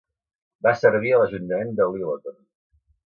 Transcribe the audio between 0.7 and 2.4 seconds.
servir a l'ajuntament de Lyleton.